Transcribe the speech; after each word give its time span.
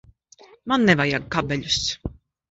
Man 0.71 0.85
nevajag 0.87 1.27
kabeļus. 1.35 1.77